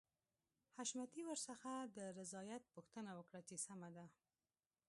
حشمتي 0.77 1.21
ورڅخه 1.25 1.73
د 1.97 1.99
رضايت 2.19 2.63
پوښتنه 2.75 3.11
وکړه 3.15 3.39
چې 3.47 3.55
سمه 3.65 3.89
ده. 3.95 4.05